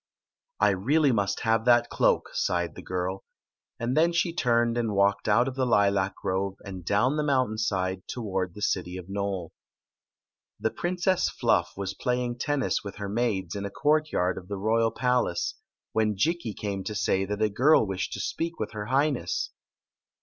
"I 0.59 0.69
really 0.71 1.11
must 1.11 1.41
have 1.41 1.63
that 1.65 1.91
cloak," 1.91 2.31
sighed 2.33 2.73
the 2.73 2.81
girl; 2.81 3.17
i84 3.17 3.19
Queen 3.19 3.19
Zixi 3.19 3.21
of 3.21 3.49
Ix; 3.51 3.61
or, 3.61 3.77
the 3.77 3.83
and 3.83 3.97
then 3.97 4.09
die 4.09 4.35
turned 4.35 4.77
and 4.79 4.95
walked 4.95 5.27
out 5.27 5.47
of 5.47 5.55
the 5.55 5.65
lilac 5.67 6.15
grove 6.15 6.55
and 6.65 6.83
down 6.83 7.17
the 7.17 7.23
mountain 7.23 7.59
side 7.59 8.07
toward 8.07 8.55
the 8.55 8.63
city 8.63 8.97
of 8.97 9.05
Nc^e. 9.05 9.49
The 10.59 10.71
Princess 10.71 11.29
Fluff 11.29 11.73
was 11.77 11.93
playing 11.93 12.39
tennis 12.39 12.83
with 12.83 12.95
her 12.95 13.09
maids 13.09 13.53
in 13.53 13.63
a 13.63 13.69
courtyard 13.69 14.39
of 14.39 14.47
the 14.47 14.57
royal 14.57 14.89
palace, 14.89 15.53
when 15.91 16.17
Jikki 16.17 16.55
came 16.57 16.83
to 16.85 16.95
say 16.95 17.23
that 17.25 17.39
a 17.39 17.49
girl 17.49 17.85
wished 17.85 18.11
to 18.13 18.19
speak 18.19 18.59
with 18.59 18.71
her 18.71 18.87
Highness. 18.87 19.51